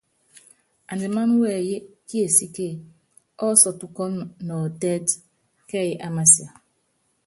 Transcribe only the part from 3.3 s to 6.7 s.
ɔ́sɔ́tukɔ́nɔ nɔɔtɛ́t kɛ́yí ámasia.